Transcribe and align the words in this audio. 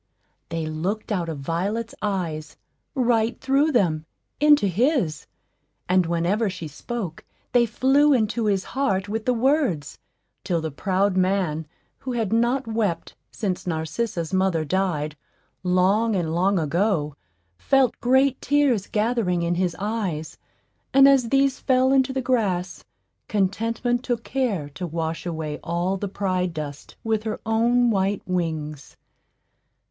They 0.49 0.65
looked 0.65 1.11
out 1.11 1.29
of 1.29 1.41
Violet's 1.41 1.93
eyes, 2.01 2.57
right 2.95 3.39
through 3.39 3.71
them, 3.71 4.07
into 4.39 4.65
his; 4.65 5.27
and 5.87 6.07
whenever 6.07 6.49
she 6.49 6.67
spoke 6.67 7.23
they 7.51 7.67
flew 7.67 8.11
into 8.11 8.47
his 8.47 8.63
heart 8.63 9.07
with 9.07 9.25
the 9.25 9.33
words, 9.35 9.99
till 10.43 10.59
the 10.59 10.71
proud 10.71 11.15
man, 11.15 11.67
who 11.99 12.13
had 12.13 12.33
not 12.33 12.65
wept 12.65 13.15
since 13.29 13.67
Narcissa's 13.67 14.33
mother 14.33 14.65
died, 14.65 15.15
long 15.61 16.15
and 16.15 16.33
long 16.33 16.57
ago, 16.57 17.15
felt 17.59 18.01
great 18.01 18.41
tears 18.41 18.87
gathering 18.87 19.43
in 19.43 19.53
his 19.53 19.75
eyes; 19.77 20.35
and 20.95 21.07
as 21.07 21.29
these 21.29 21.59
fell 21.59 21.93
into 21.93 22.11
the 22.11 22.23
grass, 22.23 22.83
Contentment 23.27 24.01
took 24.03 24.23
care 24.23 24.67
to 24.69 24.87
wash 24.87 25.27
away 25.27 25.59
all 25.63 25.95
the 25.95 26.07
pride 26.09 26.55
dust 26.55 26.95
with 27.03 27.21
her 27.21 27.39
own 27.45 27.91
white 27.91 28.23
wings. 28.27 28.97